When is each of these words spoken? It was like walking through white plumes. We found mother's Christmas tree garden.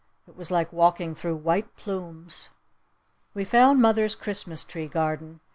It 0.27 0.35
was 0.35 0.49
like 0.49 0.73
walking 0.73 1.13
through 1.13 1.35
white 1.35 1.75
plumes. 1.75 2.49
We 3.35 3.45
found 3.45 3.79
mother's 3.83 4.15
Christmas 4.15 4.63
tree 4.63 4.87
garden. 4.87 5.41